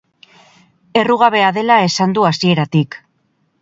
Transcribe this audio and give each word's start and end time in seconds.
Errugabea 1.03 1.53
dela 1.59 1.79
esan 1.91 2.19
du 2.19 2.29
hasieratik. 2.33 3.03